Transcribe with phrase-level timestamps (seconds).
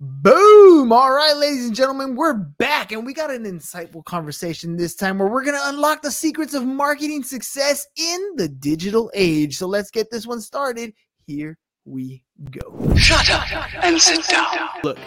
[0.00, 0.92] Boom!
[0.92, 5.18] All right, ladies and gentlemen, we're back and we got an insightful conversation this time
[5.18, 9.56] where we're going to unlock the secrets of marketing success in the digital age.
[9.56, 10.94] So let's get this one started.
[11.26, 12.94] Here we go.
[12.94, 13.50] Shut up
[13.82, 14.68] and sit down.
[14.84, 14.98] Look,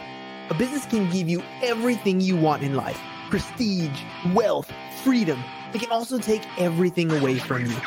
[0.49, 2.99] a business can give you everything you want in life
[3.29, 3.97] prestige,
[4.33, 4.69] wealth,
[5.05, 5.41] freedom.
[5.73, 7.77] It can also take everything away from you.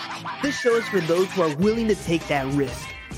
[0.43, 2.89] This show is for those who are willing to take that risk.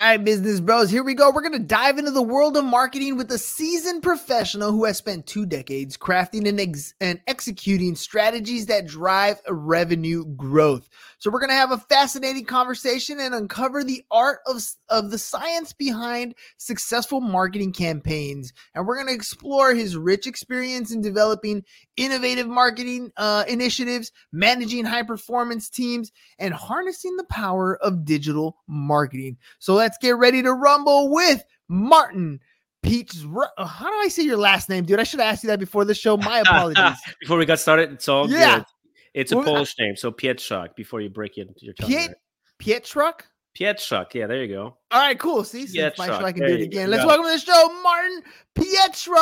[0.00, 1.32] All right, business bros, here we go.
[1.32, 4.96] We're going to dive into the world of marketing with a seasoned professional who has
[4.96, 10.88] spent two decades crafting and, ex- and executing strategies that drive revenue growth.
[11.18, 15.18] So, we're going to have a fascinating conversation and uncover the art of, of the
[15.18, 18.52] science behind successful marketing campaigns.
[18.76, 21.64] And we're going to explore his rich experience in developing
[21.96, 29.38] innovative marketing uh, initiatives, managing high performance teams, and harnessing the power of digital marketing.
[29.58, 32.40] So, let's let's get ready to rumble with Martin
[32.82, 33.24] Peach.
[33.56, 35.00] Uh, how do I say your last name, dude?
[35.00, 36.18] I should have asked you that before the show.
[36.18, 36.98] My apologies.
[37.22, 38.56] before we got started, it's all yeah.
[38.56, 38.66] good.
[39.14, 40.76] It's a well, Polish name, so Pietrzak.
[40.76, 41.88] Before you break it, your tongue.
[41.88, 42.16] Piet-
[42.60, 43.20] Pietrzak.
[43.58, 44.12] Pietrzak.
[44.12, 44.76] Yeah, there you go.
[44.90, 45.42] All right, cool.
[45.42, 46.90] See, since my show, I can there do it again.
[46.90, 48.22] Let's welcome to the show, Martin
[48.54, 49.18] Pietrzak.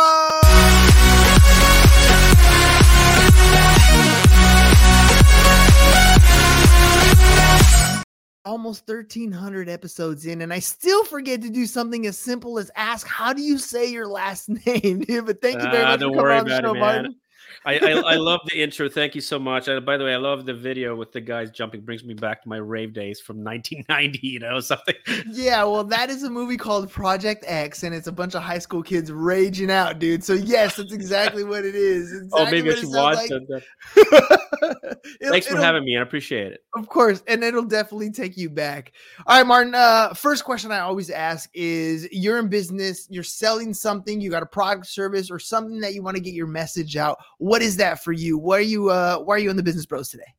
[8.47, 13.06] Almost 1300 episodes in and i still forget to do something as simple as ask
[13.06, 16.38] how do you say your last name but thank you very uh, much don't worry
[16.38, 16.78] about it, man.
[16.78, 17.16] Martin.
[17.64, 18.88] I, I, I love the intro.
[18.88, 19.68] Thank you so much.
[19.68, 21.80] Uh, by the way, I love the video with the guys jumping.
[21.80, 24.26] Brings me back to my rave days from 1990.
[24.26, 24.94] You know something.
[25.30, 28.58] Yeah, well, that is a movie called Project X, and it's a bunch of high
[28.58, 30.25] school kids raging out, dude.
[30.25, 32.12] So yes, that's exactly what it is.
[32.26, 33.31] Exactly oh, maybe I should watch like.
[33.97, 34.98] it.
[35.22, 35.97] Thanks for having me.
[35.97, 36.64] I appreciate it.
[36.75, 38.92] Of course, and it'll definitely take you back.
[39.26, 39.75] All right, Martin.
[39.75, 44.42] Uh, first question I always ask is: You're in business, you're selling something, you got
[44.42, 47.19] a product, service, or something that you want to get your message out.
[47.46, 48.36] What is that for you?
[48.38, 50.34] Why are you uh why are you in the business bros today?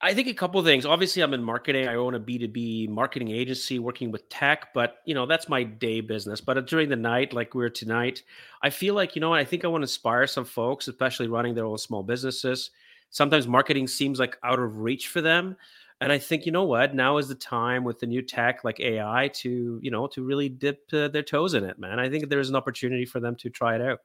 [0.00, 0.86] I think a couple things.
[0.86, 1.86] Obviously, I'm in marketing.
[1.86, 6.00] I own a B2B marketing agency working with tech, but you know, that's my day
[6.00, 6.40] business.
[6.40, 8.22] But during the night, like we're tonight,
[8.62, 11.54] I feel like, you know I think I want to inspire some folks, especially running
[11.54, 12.70] their own small businesses.
[13.10, 15.58] Sometimes marketing seems like out of reach for them.
[16.00, 18.80] And I think, you know what, now is the time with the new tech like
[18.80, 21.98] AI to, you know, to really dip uh, their toes in it, man.
[21.98, 23.98] I think there's an opportunity for them to try it out.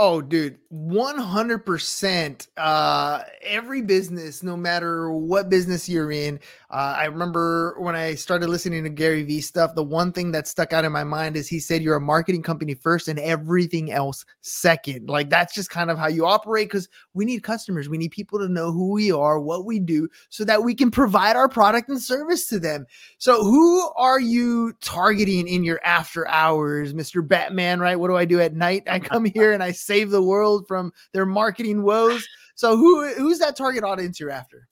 [0.00, 2.48] Oh, dude, 100%.
[2.56, 6.38] Uh, every business, no matter what business you're in,
[6.70, 10.46] uh, I remember when I started listening to Gary Vee stuff, the one thing that
[10.46, 13.90] stuck out in my mind is he said, You're a marketing company first and everything
[13.90, 15.08] else second.
[15.08, 17.88] Like, that's just kind of how you operate because we need customers.
[17.88, 20.90] We need people to know who we are, what we do, so that we can
[20.90, 22.84] provide our product and service to them.
[23.16, 27.26] So, who are you targeting in your after hours, Mr.
[27.26, 27.80] Batman?
[27.80, 27.98] Right?
[27.98, 28.82] What do I do at night?
[28.86, 32.26] I come here and I save the world from their marketing woes.
[32.56, 34.68] So who who's that target audience you're after?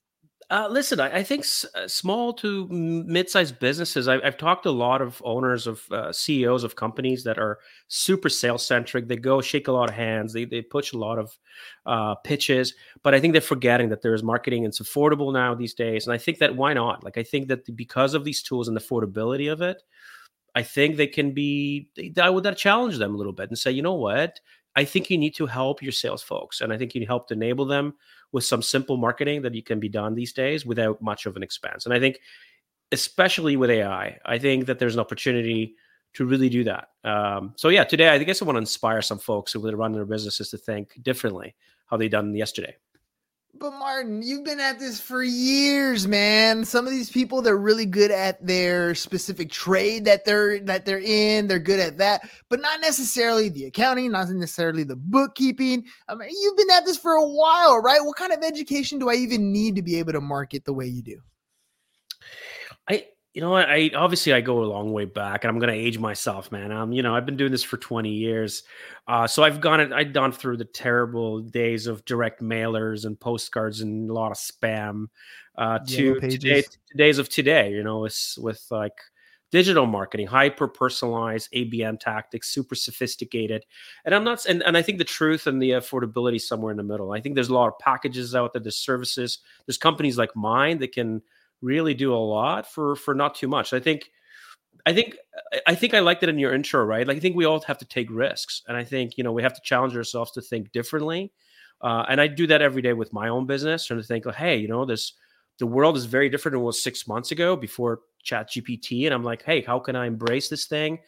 [0.49, 4.07] Uh, listen, I, I think s- uh, small to mid-sized businesses.
[4.07, 7.59] I, have talked to a lot of owners of uh, CEOs of companies that are
[7.89, 9.09] super sales-centric.
[9.09, 10.33] They go shake a lot of hands.
[10.33, 11.37] They they push a lot of
[11.85, 15.75] uh, pitches, but I think they're forgetting that there is marketing it's affordable now these
[15.75, 16.07] days.
[16.07, 17.03] And I think that why not?
[17.03, 19.83] Like I think that because of these tools and the affordability of it,
[20.55, 21.89] I think they can be.
[22.23, 24.39] I would challenge them a little bit and say, you know what?
[24.77, 27.65] I think you need to help your sales folks, and I think you help enable
[27.65, 27.95] them
[28.33, 31.43] with some simple marketing that you can be done these days without much of an
[31.43, 31.87] expense.
[31.87, 32.21] And I think,
[32.93, 35.75] especially with AI, I think that there's an opportunity
[36.15, 36.89] to really do that.
[37.05, 39.97] Um, so yeah, today I guess I want to inspire some folks who are running
[39.97, 41.55] their businesses to think differently
[41.87, 42.77] how they done yesterday.
[43.59, 46.65] But Martin, you've been at this for years, man.
[46.65, 51.01] Some of these people they're really good at their specific trade that they're that they're
[51.01, 51.47] in.
[51.47, 55.85] They're good at that, but not necessarily the accounting, not necessarily the bookkeeping.
[56.09, 58.05] I mean, you've been at this for a while, right?
[58.05, 60.87] What kind of education do I even need to be able to market the way
[60.87, 61.21] you do?
[62.89, 65.79] I you know, I obviously I go a long way back, and I'm going to
[65.79, 66.73] age myself, man.
[66.73, 68.63] Um, you know, I've been doing this for 20 years,
[69.09, 73.83] uh, so I've gone, I've gone through the terrible days of direct mailers and postcards
[73.83, 75.09] and a lot of spam.
[75.55, 76.65] Uh, to today,
[76.97, 78.99] days of today, you know, with with like
[79.53, 83.67] digital marketing, hyper personalized ABM tactics, super sophisticated.
[84.07, 86.83] And I'm not, and, and I think the truth and the affordability somewhere in the
[86.83, 87.13] middle.
[87.13, 90.79] I think there's a lot of packages out there, there's services, there's companies like mine
[90.79, 91.23] that can
[91.63, 93.73] really do a lot for for not too much.
[93.73, 94.11] I think
[94.87, 95.17] I think
[95.67, 97.07] I think I liked it in your intro, right?
[97.07, 99.43] Like I think we all have to take risks, and I think you know we
[99.43, 101.33] have to challenge ourselves to think differently.
[101.81, 104.57] Uh, and I do that every day with my own business, trying to think, hey,
[104.57, 105.13] you know, this
[105.59, 109.15] the world is very different than it was six months ago before Chat GPT, and
[109.15, 110.99] I'm like, hey, how can I embrace this thing?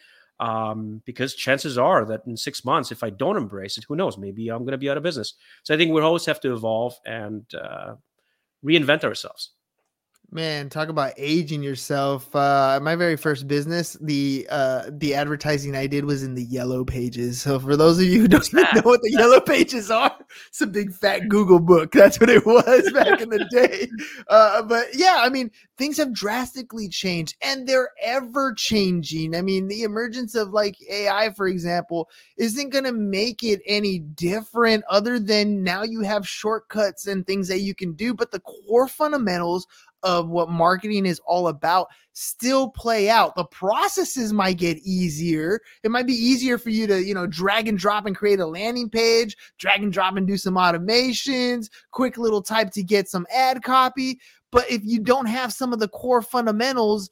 [0.40, 4.16] Um, because chances are that in six months, if I don't embrace it, who knows?
[4.16, 5.34] Maybe I'm going to be out of business.
[5.64, 7.94] So I think we always have to evolve and uh,
[8.64, 9.50] reinvent ourselves.
[10.30, 12.34] Man, talk about aging yourself.
[12.36, 16.84] Uh, my very first business, the uh, the advertising I did was in the yellow
[16.84, 17.40] pages.
[17.40, 20.14] So for those of you who don't know what the yellow pages are,
[20.48, 21.92] it's a big fat Google book.
[21.92, 23.88] That's what it was back in the day.
[24.28, 29.34] Uh, but yeah, I mean, things have drastically changed, and they're ever changing.
[29.34, 34.00] I mean, the emergence of like AI, for example, isn't going to make it any
[34.00, 34.84] different.
[34.90, 38.88] Other than now, you have shortcuts and things that you can do, but the core
[38.88, 39.66] fundamentals
[40.02, 43.36] of what marketing is all about still play out.
[43.36, 45.60] The processes might get easier.
[45.84, 48.46] It might be easier for you to, you know, drag and drop and create a
[48.46, 53.26] landing page, drag and drop and do some automations, quick little type to get some
[53.32, 54.20] ad copy.
[54.50, 57.08] But if you don't have some of the core fundamentals,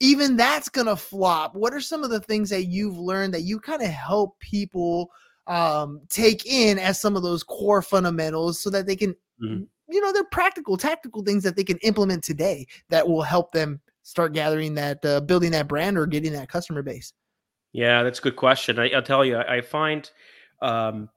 [0.00, 1.54] even that's going to flop.
[1.54, 5.10] What are some of the things that you've learned that you kind of help people
[5.46, 10.00] um, take in as some of those core fundamentals so that they can mm-hmm you
[10.00, 14.32] know, they're practical, tactical things that they can implement today that will help them start
[14.32, 17.12] gathering that, uh, building that brand or getting that customer base?
[17.72, 18.78] Yeah, that's a good question.
[18.78, 20.10] I, will tell you, I, I find
[20.60, 21.08] um,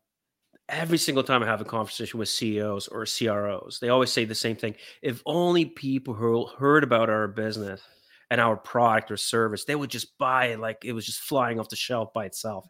[0.70, 4.36] every single time I have a conversation with CEOs or CROs, they always say the
[4.36, 4.76] same thing.
[5.02, 7.82] If only people who heard about our business
[8.30, 11.60] and our product or service, they would just buy it like it was just flying
[11.60, 12.68] off the shelf by itself.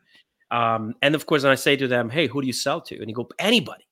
[0.51, 3.09] Um, and of course, I say to them, "Hey, who do you sell to?" And
[3.09, 3.85] you go, "Anybody."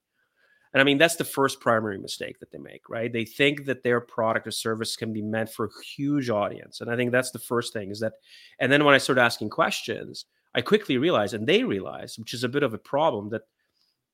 [0.74, 3.12] And I mean, that's the first primary mistake that they make, right?
[3.12, 6.80] They think that their product or service can be meant for a huge audience.
[6.80, 8.14] And I think that's the first thing is that,
[8.60, 10.26] and then when I start asking questions,
[10.56, 13.44] I quickly realize, and they realize, which is a bit of a problem, that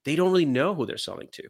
[0.03, 1.43] they don't really know who they're selling to.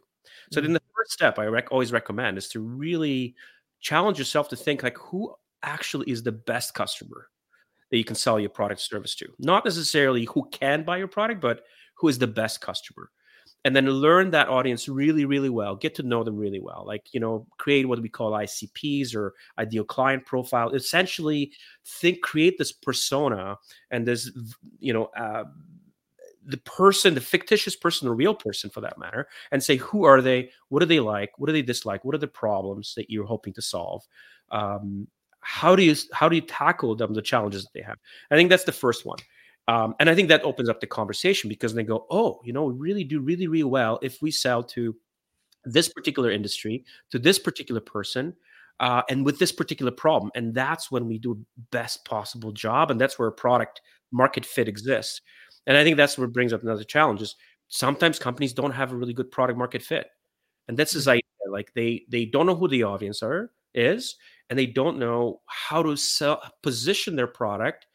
[0.50, 0.66] So mm-hmm.
[0.66, 3.34] then the first step I rec- always recommend is to really
[3.80, 7.28] challenge yourself to think like, who actually is the best customer
[7.90, 9.28] that you can sell your product service to?
[9.38, 11.62] Not necessarily who can buy your product, but
[11.94, 13.10] who is the best customer
[13.64, 17.12] and then learn that audience really really well get to know them really well like
[17.12, 20.70] you know create what we call icps or ideal client profile.
[20.70, 21.52] Essentially
[21.86, 23.56] think create this persona
[23.90, 24.30] and this
[24.78, 25.44] you know uh,
[26.46, 30.22] the person the fictitious person the real person for that matter and say who are
[30.22, 30.50] they?
[30.68, 31.30] What do they like?
[31.38, 32.04] What do they dislike?
[32.04, 34.04] What are the problems that you're hoping to solve?
[34.50, 35.08] Um,
[35.40, 37.98] how do you how do you tackle them the challenges that they have?
[38.30, 39.18] I think that's the first one
[39.68, 42.64] um, and I think that opens up the conversation because they go, oh, you know,
[42.64, 44.96] we really do really, really well if we sell to
[45.64, 48.34] this particular industry, to this particular person,
[48.80, 50.32] uh, and with this particular problem.
[50.34, 52.90] And that's when we do best possible job.
[52.90, 55.20] And that's where a product market fit exists.
[55.66, 57.36] And I think that's what brings up another challenge is
[57.68, 60.06] sometimes companies don't have a really good product market fit.
[60.68, 61.10] And that's this mm-hmm.
[61.10, 61.22] idea.
[61.50, 64.16] Like they they don't know who the audience are is,
[64.48, 67.86] and they don't know how to sell position their product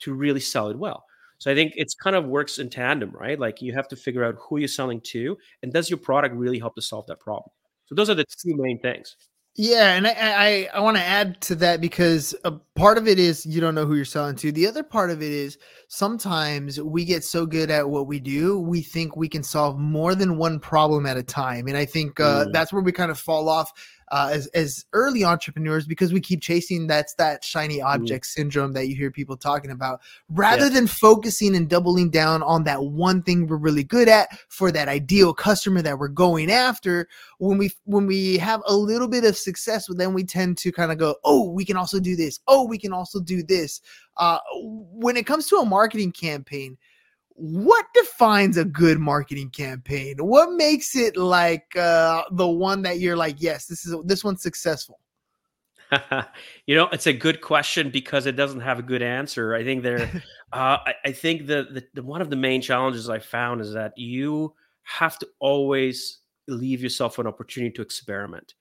[0.00, 1.04] to really sell it well.
[1.40, 3.40] So I think it's kind of works in tandem, right?
[3.40, 6.58] Like you have to figure out who you're selling to, and does your product really
[6.58, 7.50] help to solve that problem?
[7.86, 9.16] So those are the two main things.
[9.56, 13.18] Yeah, and I I, I want to add to that because a part of it
[13.18, 14.52] is you don't know who you're selling to.
[14.52, 18.60] The other part of it is sometimes we get so good at what we do,
[18.60, 22.20] we think we can solve more than one problem at a time, and I think
[22.20, 22.52] uh, mm.
[22.52, 23.72] that's where we kind of fall off
[24.10, 27.86] uh, as as early entrepreneurs because we keep chasing that's that shiny mm-hmm.
[27.86, 28.28] object mm.
[28.28, 30.70] syndrome that you hear people talking about rather yeah.
[30.70, 34.88] than focusing and doubling down on that one thing we're really good at for that
[34.88, 39.36] ideal customer that we're going after when we when we have a little bit of
[39.36, 42.66] success then we tend to kind of go oh we can also do this oh
[42.66, 43.80] we can also do this
[44.16, 46.76] uh, when it comes to a marketing campaign
[47.34, 50.16] what defines a good marketing campaign?
[50.18, 54.42] What makes it like uh, the one that you're like, yes, this is this one's
[54.42, 55.00] successful?
[56.66, 59.54] you know, it's a good question because it doesn't have a good answer.
[59.54, 60.02] I think there,
[60.52, 63.72] uh, I, I, think the, the, the one of the main challenges I found is
[63.72, 68.54] that you have to always leave yourself an opportunity to experiment.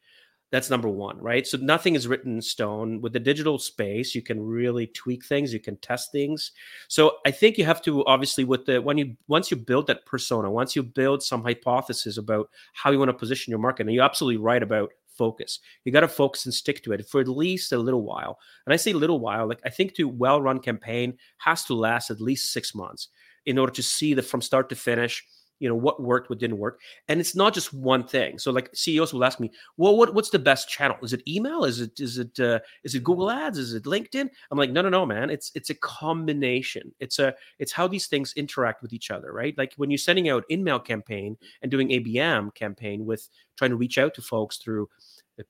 [0.51, 1.45] That's number one, right?
[1.45, 3.01] So nothing is written in stone.
[3.01, 6.51] With the digital space, you can really tweak things, you can test things.
[6.87, 10.05] So I think you have to obviously with the when you once you build that
[10.07, 13.93] persona, once you build some hypothesis about how you want to position your market, and
[13.93, 15.59] you're absolutely right about focus.
[15.83, 18.39] You got to focus and stick to it for at least a little while.
[18.65, 22.21] And I say little while, like I think to well-run campaign has to last at
[22.21, 23.09] least six months
[23.45, 25.25] in order to see that from start to finish
[25.59, 28.39] you know what worked what didn't work and it's not just one thing.
[28.39, 30.97] So like ceos will ask me well what, what's the best channel?
[31.03, 31.63] Is it email?
[31.65, 33.57] Is it is it uh, is it google ads?
[33.57, 34.29] Is it linkedin?
[34.51, 35.29] I'm like no no no man.
[35.29, 36.93] It's it's a combination.
[36.99, 39.57] It's a it's how these things interact with each other right?
[39.57, 43.97] Like when you're sending out email campaign and doing abm campaign with trying to reach
[43.97, 44.89] out to folks through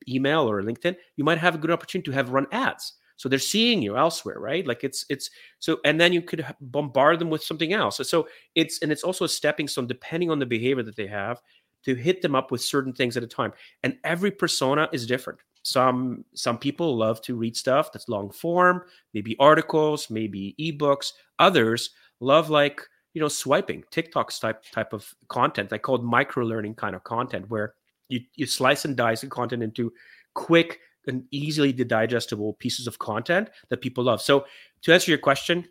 [0.08, 3.38] email or linkedin you might have a good opportunity to have run ads so they're
[3.38, 4.66] seeing you elsewhere right?
[4.66, 8.00] Like it's it's so and then you could bombard them with something else.
[8.08, 11.42] So, it's and it's also a stepping stone depending on the behavior that they have
[11.84, 13.52] to hit them up with certain things at a time.
[13.84, 15.40] And every persona is different.
[15.64, 18.84] Some some people love to read stuff that's long form
[19.14, 21.12] maybe articles maybe ebooks.
[21.40, 21.90] Others
[22.22, 22.82] love like
[23.14, 25.74] you know swiping tiktok type type of content.
[25.74, 27.74] I call it micro learning kind of content where
[28.08, 29.92] you, you slice and dice the content into
[30.36, 34.22] quick and easily digestible pieces of content that people love.
[34.22, 34.46] So
[34.82, 35.68] to answer your question,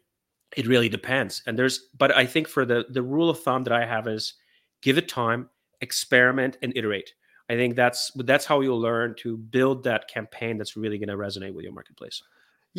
[0.57, 1.43] it really depends.
[1.47, 4.35] And there's, but I think for the the rule of thumb that I have is
[4.83, 7.13] give it time, experiment, and iterate.
[7.51, 11.17] I think that's that's how you'll learn to build that campaign that's really going to
[11.17, 12.23] resonate with your marketplace.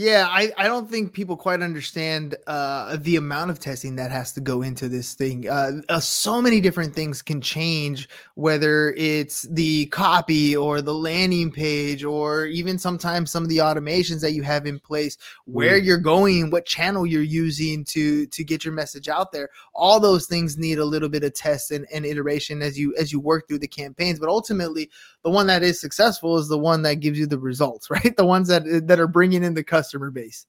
[0.02, 4.32] Yeah, I, I don't think people quite understand uh, the amount of testing that has
[4.32, 5.50] to go into this thing.
[5.50, 11.52] Uh, uh, so many different things can change, whether it's the copy or the landing
[11.52, 15.84] page, or even sometimes some of the automations that you have in place, where mm.
[15.84, 19.50] you're going, what channel you're using to to get your message out there.
[19.74, 23.12] All those things need a little bit of test and, and iteration as you as
[23.12, 24.18] you work through the campaigns.
[24.18, 24.90] But ultimately,
[25.26, 28.16] the one that is successful is the one that gives you the results, right?
[28.16, 30.46] The ones that that are bringing in the customer base.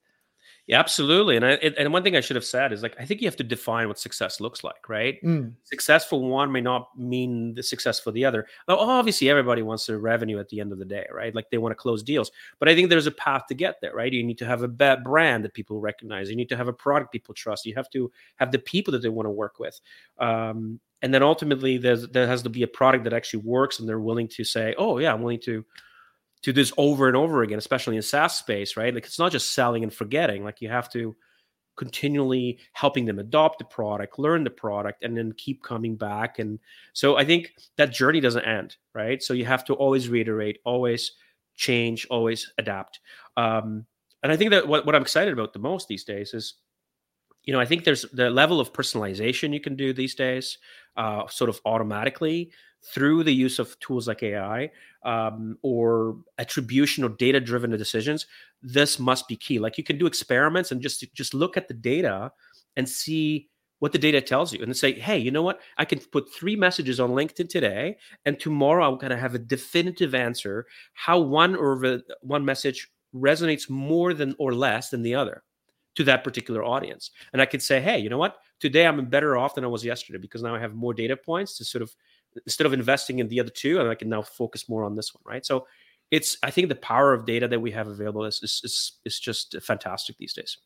[0.67, 1.35] Yeah, absolutely.
[1.35, 3.35] And I, and one thing I should have said is like I think you have
[3.37, 5.21] to define what success looks like, right?
[5.23, 5.53] Mm.
[5.63, 8.47] Successful one may not mean the success for the other.
[8.67, 11.33] Now, obviously, everybody wants their revenue at the end of the day, right?
[11.33, 13.93] Like they want to close deals, but I think there's a path to get there,
[13.93, 14.13] right?
[14.13, 16.29] You need to have a brand that people recognize.
[16.29, 17.65] You need to have a product people trust.
[17.65, 19.79] You have to have the people that they want to work with.
[20.19, 23.89] Um, and then ultimately there's there has to be a product that actually works and
[23.89, 25.65] they're willing to say oh yeah i'm willing to
[26.43, 28.93] do this over and over again especially in saas space right?
[28.93, 30.43] Like it's not just selling and forgetting.
[30.43, 31.15] Like you have to
[31.77, 36.37] continually helping them adopt the product learn the product and then keep coming back.
[36.39, 36.59] And
[36.93, 39.21] so i think that journey doesn't end right?
[39.21, 41.13] So you have to always reiterate always
[41.55, 42.99] change always adapt.
[43.37, 43.85] Um,
[44.23, 46.55] and i think that what, what i'm excited about the most these days is
[47.43, 50.57] you know, I think there's the level of personalization you can do these days,
[50.95, 52.51] uh, sort of automatically
[52.83, 54.71] through the use of tools like AI
[55.03, 58.27] um, or attribution or data-driven decisions.
[58.61, 59.59] This must be key.
[59.59, 62.31] Like you can do experiments and just just look at the data
[62.75, 65.59] and see what the data tells you, and say, hey, you know what?
[65.79, 70.13] I can put three messages on LinkedIn today, and tomorrow I'm to have a definitive
[70.13, 75.41] answer how one or the, one message resonates more than or less than the other
[75.95, 77.09] to that particular audience.
[77.33, 78.37] And I could say, hey, you know what?
[78.59, 81.57] Today I'm better off than I was yesterday because now I have more data points
[81.57, 81.95] to sort of
[82.45, 85.13] instead of investing in the other two, and I can now focus more on this
[85.13, 85.45] one, right?
[85.45, 85.67] So
[86.11, 89.19] it's I think the power of data that we have available is is is, is
[89.19, 90.57] just fantastic these days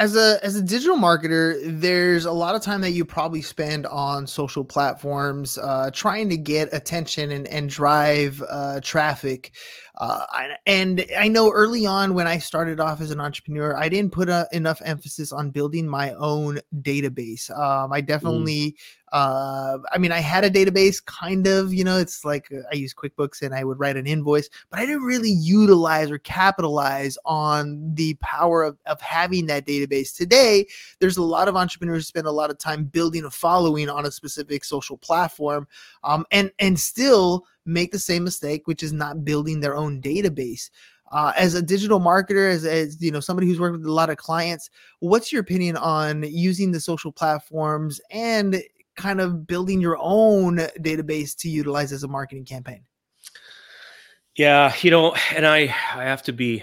[0.00, 3.86] as a as a digital marketer there's a lot of time that you probably spend
[3.86, 9.52] on social platforms uh, trying to get attention and, and drive uh, traffic
[10.00, 10.24] uh,
[10.66, 14.28] and i know early on when i started off as an entrepreneur i didn't put
[14.28, 18.06] a, uh, enough emphasis on building my own database um, i mm.
[18.06, 18.74] definitely mm.
[19.12, 22.76] Uh, I mean, I had a database kind of, you know, it's like uh, I
[22.76, 27.18] use QuickBooks and I would write an invoice, but I didn't really utilize or capitalize
[27.24, 30.14] on the power of, of having that database.
[30.16, 30.66] Today,
[31.00, 34.10] there's a lot of entrepreneurs spend a lot of time building a following on a
[34.12, 35.66] specific social platform
[36.04, 40.70] um, and, and still make the same mistake, which is not building their own database.
[41.12, 44.10] Uh, as a digital marketer, as, as you know, somebody who's worked with a lot
[44.10, 48.62] of clients, what's your opinion on using the social platforms and
[48.96, 52.84] kind of building your own database to utilize as a marketing campaign?
[54.36, 55.62] Yeah, you know, and I
[55.94, 56.62] I have to be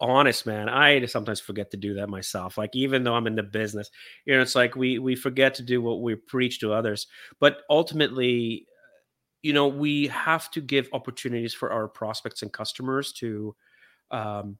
[0.00, 0.68] honest, man.
[0.68, 2.56] I sometimes forget to do that myself.
[2.56, 3.90] Like even though I'm in the business,
[4.24, 7.06] you know, it's like we we forget to do what we preach to others.
[7.40, 8.66] But ultimately,
[9.42, 13.54] you know, we have to give opportunities for our prospects and customers to
[14.10, 14.58] um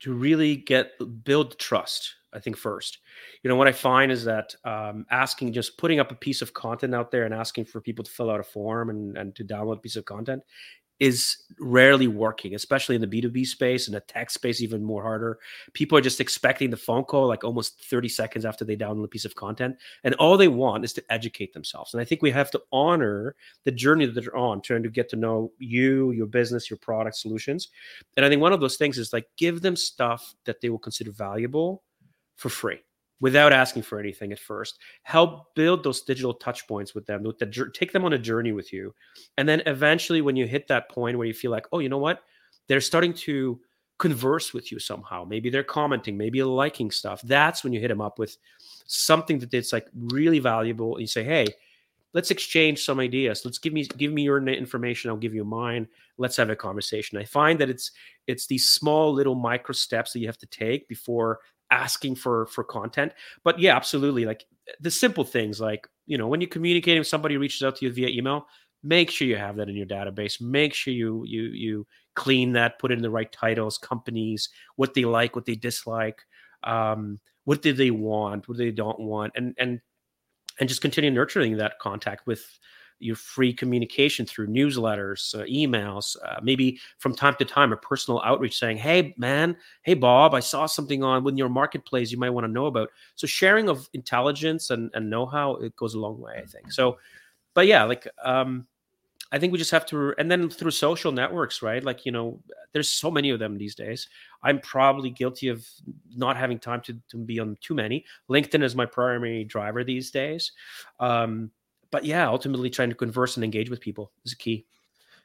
[0.00, 0.92] to really get
[1.24, 2.98] build trust I think first.
[3.42, 6.52] You know what I find is that um, asking, just putting up a piece of
[6.52, 9.44] content out there and asking for people to fill out a form and, and to
[9.44, 10.42] download a piece of content
[10.98, 15.38] is rarely working, especially in the B2B space and the tech space, even more harder.
[15.74, 19.08] People are just expecting the phone call like almost 30 seconds after they download a
[19.08, 19.76] piece of content.
[20.04, 21.92] And all they want is to educate themselves.
[21.92, 23.34] And I think we have to honor
[23.64, 27.16] the journey that they're on, trying to get to know you, your business, your product
[27.16, 27.68] solutions.
[28.16, 30.78] And I think one of those things is like give them stuff that they will
[30.78, 31.82] consider valuable
[32.36, 32.80] for free
[33.20, 34.78] without asking for anything at first.
[35.02, 38.52] Help build those digital touch points with them, with the, take them on a journey
[38.52, 38.94] with you.
[39.38, 41.98] And then eventually, when you hit that point where you feel like, oh, you know
[41.98, 42.22] what?
[42.68, 43.60] They're starting to
[43.98, 45.24] converse with you somehow.
[45.24, 47.22] Maybe they're commenting, maybe liking stuff.
[47.22, 48.36] That's when you hit them up with
[48.86, 50.92] something that it's like really valuable.
[50.92, 51.46] And you say, hey,
[52.12, 53.42] let's exchange some ideas.
[53.44, 55.10] Let's give me give me your information.
[55.10, 55.88] I'll give you mine.
[56.18, 57.18] Let's have a conversation.
[57.18, 57.92] I find that it's
[58.26, 62.62] it's these small little micro steps that you have to take before asking for for
[62.62, 63.12] content
[63.44, 64.44] but yeah absolutely like
[64.80, 68.08] the simple things like you know when you're communicating somebody reaches out to you via
[68.08, 68.46] email
[68.82, 72.78] make sure you have that in your database make sure you you you clean that
[72.78, 76.22] put in the right titles companies what they like what they dislike
[76.64, 79.80] um, what do they want what they don't want and and
[80.58, 82.58] and just continue nurturing that contact with
[82.98, 88.20] your free communication through newsletters, uh, emails, uh, maybe from time to time a personal
[88.24, 92.30] outreach saying, "Hey, man, hey Bob, I saw something on with your marketplace you might
[92.30, 96.20] want to know about." So sharing of intelligence and, and know-how it goes a long
[96.20, 96.72] way, I think.
[96.72, 96.98] So,
[97.54, 98.66] but yeah, like um,
[99.32, 101.82] I think we just have to, and then through social networks, right?
[101.82, 102.40] Like you know,
[102.72, 104.08] there's so many of them these days.
[104.42, 105.66] I'm probably guilty of
[106.14, 108.04] not having time to, to be on too many.
[108.30, 110.52] LinkedIn is my primary driver these days.
[111.00, 111.50] Um,
[111.96, 114.66] but yeah, ultimately trying to converse and engage with people is key.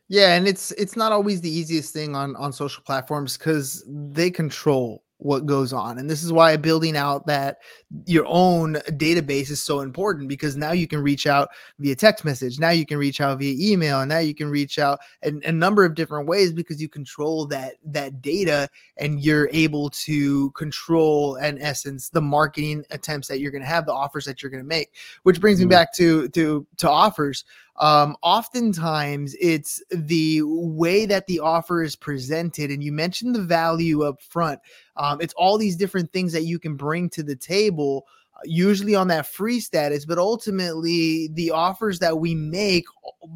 [0.08, 4.32] Yeah, and it's it's not always the easiest thing on on social platforms because they
[4.32, 6.00] control what goes on.
[6.00, 7.60] And this is why building out that
[8.06, 12.60] your own database is so important because now you can reach out via text message.
[12.60, 14.02] Now you can reach out via email.
[14.02, 17.46] And now you can reach out in a number of different ways because you control
[17.48, 23.52] that that data and you're able to control in essence the marketing attempts that you're
[23.52, 24.96] going to have, the offers that you're going to make.
[25.22, 25.70] Which brings mm-hmm.
[25.70, 27.46] me back to to to offers
[27.82, 34.04] um, oftentimes it's the way that the offer is presented and you mentioned the value
[34.04, 34.60] up front.
[34.98, 38.06] Um, it's all these different things that you can bring to the table
[38.44, 42.86] usually on that free status, but ultimately the offers that we make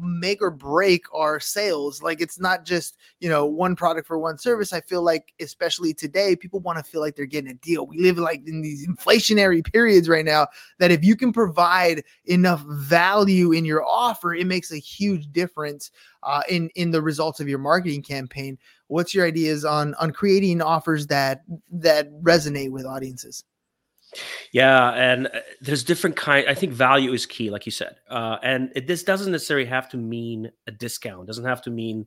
[0.00, 2.02] make or break our sales.
[2.02, 4.72] Like it's not just, you know, one product for one service.
[4.72, 7.86] I feel like especially today, people want to feel like they're getting a deal.
[7.86, 12.62] We live like in these inflationary periods right now that if you can provide enough
[12.62, 15.90] value in your offer, it makes a huge difference
[16.22, 18.58] uh, in in the results of your marketing campaign.
[18.88, 23.44] What's your ideas on on creating offers that that resonate with audiences?
[24.52, 26.48] Yeah, and uh, there's different kind.
[26.48, 29.88] I think value is key, like you said, uh, and it, this doesn't necessarily have
[29.90, 31.26] to mean a discount.
[31.26, 32.06] Doesn't have to mean,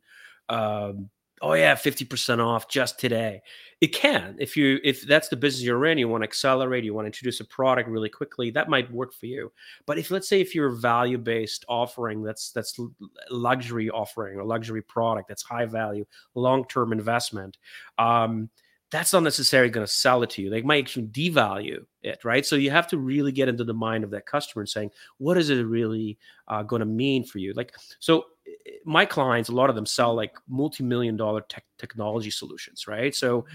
[0.49, 1.09] um,
[1.41, 3.41] oh yeah, fifty percent off just today.
[3.81, 5.97] It can if you if that's the business you're in.
[5.97, 6.83] You want to accelerate.
[6.83, 8.51] You want to introduce a product really quickly.
[8.51, 9.51] That might work for you.
[9.85, 12.79] But if let's say if you're a value based offering, that's that's
[13.29, 17.57] luxury offering or luxury product, that's high value, long term investment.
[17.97, 18.49] Um,
[18.91, 20.49] that's not necessarily going to sell it to you.
[20.49, 22.45] They might actually devalue it, right?
[22.45, 25.37] So you have to really get into the mind of that customer and saying, what
[25.37, 27.53] is it really uh, going to mean for you?
[27.53, 32.31] Like, so eh, my clients, a lot of them sell like multi-million dollar tech technology
[32.31, 33.13] solutions, right?
[33.13, 33.45] So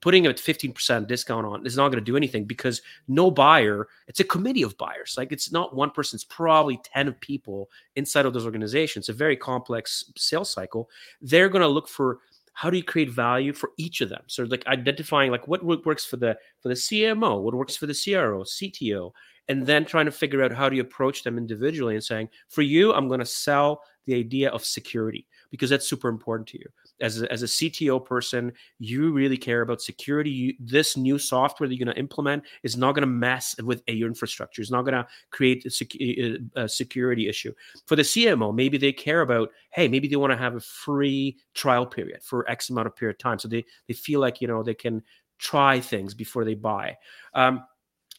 [0.00, 4.20] putting a 15% discount on is not going to do anything because no buyer, it's
[4.20, 5.14] a committee of buyers.
[5.16, 9.04] Like it's not one person, it's probably 10 people inside of those organizations.
[9.04, 10.88] It's a very complex sales cycle.
[11.20, 12.20] They're going to look for
[12.54, 14.22] how do you create value for each of them?
[14.26, 17.94] So like identifying like what works for the for the cmo what works for the
[17.94, 19.12] cro cto
[19.48, 22.62] and then trying to figure out how do you approach them individually and saying for
[22.62, 26.66] you i'm going to sell the idea of security because that's super important to you
[27.02, 30.30] as a, as a CTO person, you really care about security.
[30.30, 33.82] You, this new software that you're going to implement is not going to mess with
[33.86, 34.62] your infrastructure.
[34.62, 36.00] It's not going to create a, sec-
[36.56, 37.52] a, security issue.
[37.86, 41.36] For the CMO, maybe they care about, hey, maybe they want to have a free
[41.54, 43.38] trial period for X amount of period of time.
[43.38, 45.02] So they, they feel like, you know, they can
[45.38, 46.96] try things before they buy.
[47.34, 47.64] Um,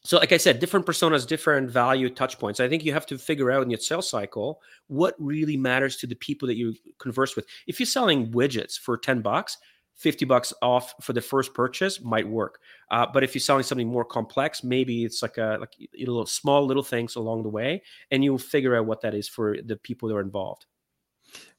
[0.03, 2.59] so like i said different personas different value touch points.
[2.59, 6.07] I think you have to figure out in your sales cycle what really matters to
[6.07, 7.45] the people that you converse with.
[7.67, 9.57] If you're selling widgets for 10 bucks
[9.95, 12.59] 50 bucks off for the first purchase might work.
[12.89, 16.65] Uh, but if you're selling something more complex maybe it's like a like little small
[16.65, 20.09] little things along the way and you'll figure out what that is for the people
[20.09, 20.65] that are involved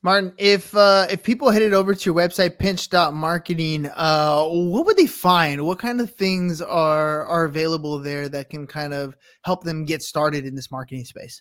[0.03, 5.07] Martin, if uh, if people headed over to your website, pinch.marketing, uh, what would they
[5.07, 5.65] find?
[5.65, 10.03] What kind of things are are available there that can kind of help them get
[10.03, 11.41] started in this marketing space?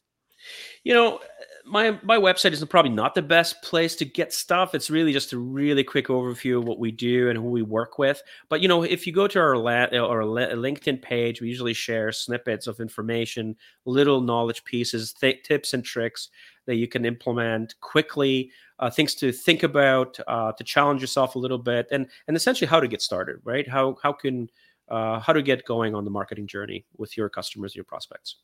[0.84, 1.20] You know,
[1.66, 4.76] my my website is probably not the best place to get stuff.
[4.76, 7.98] It's really just a really quick overview of what we do and who we work
[7.98, 8.22] with.
[8.50, 12.12] But you know, if you go to our la- our LinkedIn page, we usually share
[12.12, 16.30] snippets of information, little knowledge pieces, th- tips and tricks
[16.66, 21.40] that you can implement quickly, uh, things to think about, uh, to challenge yourself a
[21.40, 23.68] little bit, and and essentially how to get started, right?
[23.68, 24.50] How how can
[24.90, 28.38] uh, how to get going on the marketing journey with your customers, your prospects.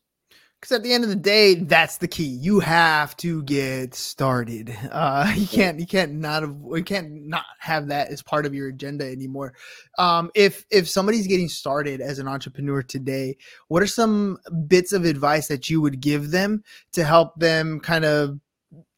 [0.60, 2.26] Because at the end of the day, that's the key.
[2.26, 4.76] You have to get started.
[4.90, 8.54] Uh, you can't you can't not have, you can't not have that as part of
[8.54, 9.54] your agenda anymore.
[9.96, 15.06] Um, if if somebody's getting started as an entrepreneur today, what are some bits of
[15.06, 18.38] advice that you would give them to help them kind of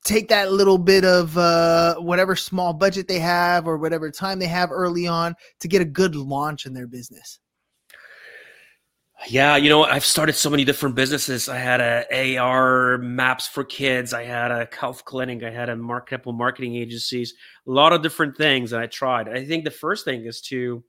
[0.05, 4.47] take that little bit of uh, whatever small budget they have or whatever time they
[4.47, 7.39] have early on to get a good launch in their business?
[9.29, 11.49] Yeah, you know, I've started so many different businesses.
[11.49, 14.13] I had a AR maps for kids.
[14.13, 15.45] I had a health clinic.
[15.45, 17.35] I had a marketable marketing agencies.
[17.67, 19.29] A lot of different things that I tried.
[19.29, 20.83] I think the first thing is to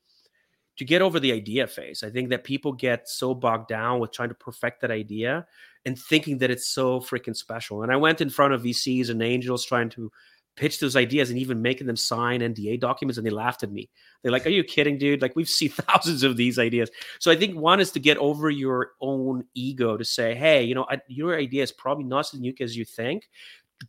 [0.77, 2.01] to get over the idea phase.
[2.01, 5.45] I think that people get so bogged down with trying to perfect that idea
[5.85, 7.83] and thinking that it's so freaking special.
[7.83, 10.11] And I went in front of VCs and angels trying to
[10.55, 13.89] pitch those ideas and even making them sign NDA documents, and they laughed at me.
[14.21, 15.21] They're like, "Are you kidding, dude?
[15.21, 16.89] Like we've seen thousands of these ideas."
[17.19, 20.75] So I think one is to get over your own ego to say, "Hey, you
[20.75, 23.29] know, I, your idea is probably not as unique as you think.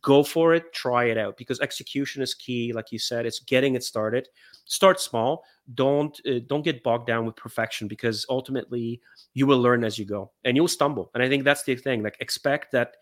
[0.01, 3.25] Go for it, try it out." Because execution is key, like you said.
[3.25, 4.27] It's getting it started.
[4.65, 5.43] Start small.
[5.73, 9.01] Don't uh, don't get bogged down with perfection because ultimately
[9.33, 11.11] you will learn as you go and you'll stumble.
[11.13, 12.01] And I think that's the thing.
[12.03, 12.95] Like expect that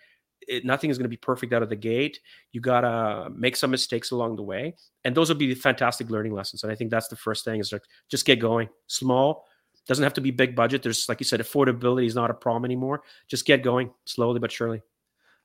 [0.47, 2.19] it, nothing is going to be perfect out of the gate.
[2.51, 6.63] You gotta make some mistakes along the way, and those will be fantastic learning lessons.
[6.63, 8.69] And I think that's the first thing is like just get going.
[8.87, 9.45] Small
[9.87, 10.83] doesn't have to be big budget.
[10.83, 13.03] There's like you said, affordability is not a problem anymore.
[13.27, 14.81] Just get going slowly but surely.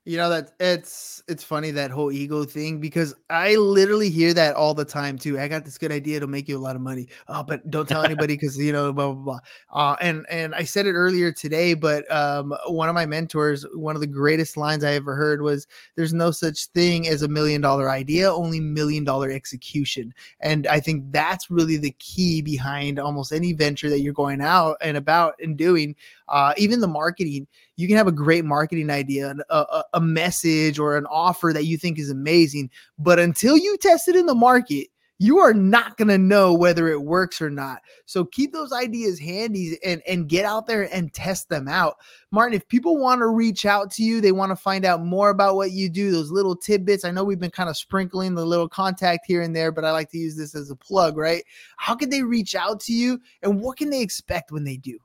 [0.05, 4.55] You know that it's it's funny that whole ego thing because I literally hear that
[4.55, 5.37] all the time too.
[5.37, 7.09] I got this good idea; it'll make you a lot of money.
[7.27, 9.39] Oh, but don't tell anybody because you know blah blah blah.
[9.71, 13.93] Uh, and and I said it earlier today, but um, one of my mentors, one
[13.93, 17.59] of the greatest lines I ever heard was, "There's no such thing as a million
[17.59, 23.33] dollar idea, only million dollar execution." And I think that's really the key behind almost
[23.33, 25.95] any venture that you're going out and about and doing.
[26.29, 27.47] Uh, even the marketing
[27.79, 31.77] you can have a great marketing idea, a, a message or an offer that you
[31.77, 34.87] think is amazing, but until you test it in the market,
[35.17, 37.81] you are not going to know whether it works or not.
[38.05, 41.95] So keep those ideas handy and, and get out there and test them out.
[42.31, 45.29] Martin, if people want to reach out to you, they want to find out more
[45.29, 47.05] about what you do, those little tidbits.
[47.05, 49.91] I know we've been kind of sprinkling the little contact here and there, but I
[49.91, 51.43] like to use this as a plug, right?
[51.77, 54.97] How can they reach out to you and what can they expect when they do?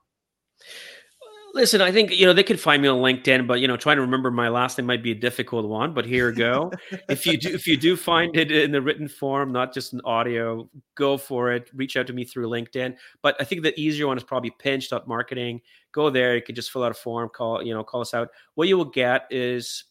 [1.55, 3.95] Listen, I think you know they could find me on LinkedIn, but you know, trying
[3.97, 5.95] to remember my last name might be a difficult one.
[5.95, 6.73] But here go.
[7.09, 10.01] if you do, if you do find it in the written form, not just an
[10.05, 11.71] audio, go for it.
[11.73, 12.97] Reach out to me through LinkedIn.
[13.23, 15.61] But I think the easier one is probably pinch.marketing.
[15.93, 16.35] Go there.
[16.35, 17.29] You can just fill out a form.
[17.33, 18.31] Call you know, call us out.
[18.57, 19.85] What you will get is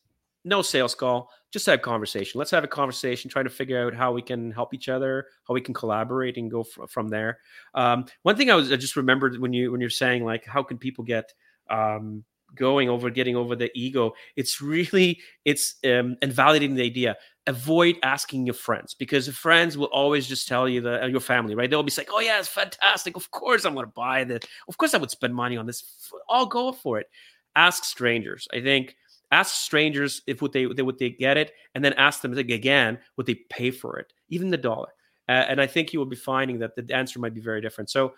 [0.44, 1.30] no sales call.
[1.52, 2.40] Just have conversation.
[2.40, 3.30] Let's have a conversation.
[3.30, 6.52] Try to figure out how we can help each other, how we can collaborate, and
[6.52, 7.40] go from there.
[7.74, 10.62] Um, one thing I was I just remembered when you when you're saying like, how
[10.62, 11.32] can people get
[11.70, 12.24] um,
[12.56, 17.16] going over getting over the ego it's really it's um, invalidating the idea.
[17.46, 21.56] Avoid asking your friends because friends will always just tell you that uh, your family
[21.56, 21.70] right?
[21.70, 23.18] They'll be like oh yeah it's fantastic.
[23.18, 24.44] Of course i'm going to buy this.
[24.68, 26.12] Of course i would spend money on this.
[26.30, 27.08] I'll go for it.
[27.56, 28.48] Ask strangers.
[28.54, 28.96] I think
[29.32, 33.00] ask strangers if would they, they would they get it and then ask them again
[33.18, 34.90] would they pay for it even the dollar.
[35.28, 37.90] Uh, and i think you will be finding that the answer might be very different.
[37.90, 38.14] So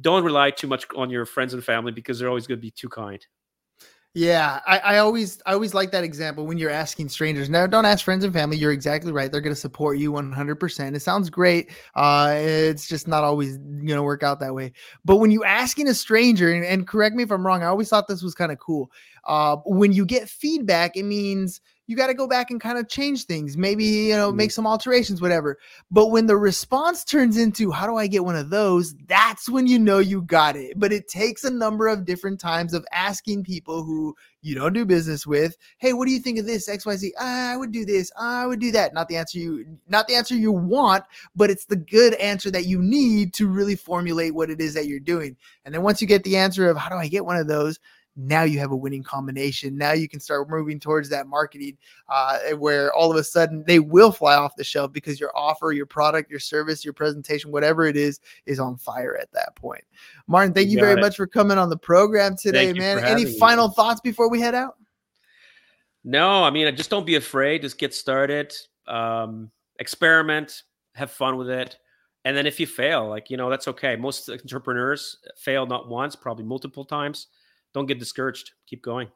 [0.00, 2.70] don't rely too much on your friends and family because they're always going to be
[2.70, 3.24] too kind.
[4.18, 7.50] Yeah, I, I, always I always like that example when you're asking strangers.
[7.50, 8.56] Now, don't ask friends and family.
[8.56, 9.30] You're exactly right.
[9.30, 10.96] They're going to support you 100%.
[10.96, 11.70] It sounds great.
[11.94, 14.72] Uh, it's just not always going to work out that way.
[15.04, 17.90] But when you asking a stranger, and, and correct me if I'm wrong, I always
[17.90, 18.90] thought this was kind of cool.
[19.26, 22.88] Uh, when you get feedback, it means you got to go back and kind of
[22.88, 24.54] change things, maybe, you know, make mm-hmm.
[24.54, 25.58] some alterations, whatever.
[25.90, 28.94] But when the response turns into, how do I get one of those?
[29.06, 30.78] That's when you know you got it.
[30.78, 34.84] But it takes a number of different times of asking people who you don't do
[34.84, 36.68] business with, hey, what do you think of this?
[36.68, 38.92] XYZ, ah, I would do this, I would do that.
[38.92, 42.66] Not the answer you, not the answer you want, but it's the good answer that
[42.66, 45.36] you need to really formulate what it is that you're doing.
[45.64, 47.78] And then once you get the answer of how do I get one of those,
[48.16, 49.76] now you have a winning combination.
[49.76, 51.76] Now you can start moving towards that marketing
[52.08, 55.72] uh, where all of a sudden they will fly off the shelf because your offer,
[55.72, 59.84] your product, your service, your presentation, whatever it is, is on fire at that point.
[60.26, 61.00] Martin, thank you, you very it.
[61.00, 63.04] much for coming on the program today, thank man.
[63.04, 63.74] Any final me.
[63.74, 64.76] thoughts before we head out?
[66.02, 67.62] No, I mean, just don't be afraid.
[67.62, 68.54] Just get started,
[68.86, 70.62] um, experiment,
[70.94, 71.76] have fun with it.
[72.24, 73.94] And then if you fail, like, you know, that's okay.
[73.94, 77.26] Most entrepreneurs fail not once, probably multiple times
[77.76, 78.52] don't get discouraged.
[78.66, 79.06] Keep going.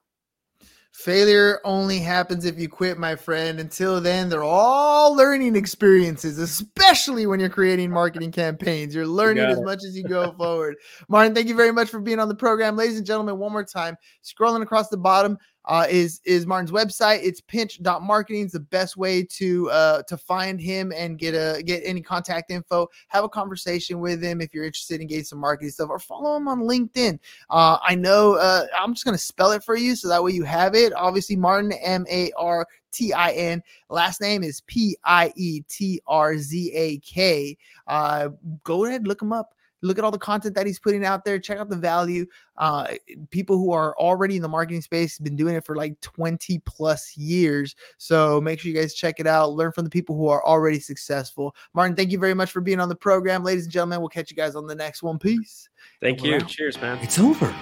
[0.93, 3.59] Failure only happens if you quit, my friend.
[3.59, 8.95] Until then, they're all learning experiences, especially when you're creating marketing campaigns.
[8.95, 10.77] You're learning as much as you go forward.
[11.09, 12.77] Martin, thank you very much for being on the program.
[12.77, 15.39] Ladies and gentlemen, one more time, scrolling across the bottom,
[15.71, 17.21] uh, is is Martin's website.
[17.23, 21.83] It's pinch.marketing is the best way to uh, to find him and get a get
[21.85, 22.89] any contact info.
[23.07, 26.37] Have a conversation with him if you're interested in getting some marketing stuff, or follow
[26.37, 27.21] him on LinkedIn.
[27.51, 30.43] Uh, I know uh, I'm just gonna spell it for you so that way you
[30.43, 30.93] have it.
[30.93, 33.63] Obviously, Martin M A R T I N.
[33.89, 37.57] Last name is P I E T R Z A K.
[37.87, 38.31] Uh,
[38.65, 41.39] go ahead, look him up look at all the content that he's putting out there
[41.39, 42.87] check out the value uh,
[43.31, 47.17] people who are already in the marketing space been doing it for like 20 plus
[47.17, 50.45] years so make sure you guys check it out learn from the people who are
[50.45, 54.01] already successful martin thank you very much for being on the program ladies and gentlemen
[54.01, 55.69] we'll catch you guys on the next one peace
[56.01, 56.37] Thank you.
[56.37, 56.49] out.
[56.49, 56.99] Cheers, man.
[57.03, 57.55] It's over.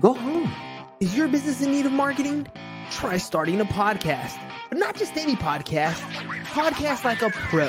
[0.00, 0.50] Go home.
[1.00, 2.46] Is your business in need of marketing?
[2.90, 6.00] Try starting a podcast, but not just any podcast.
[6.44, 7.68] Podcast like a pro.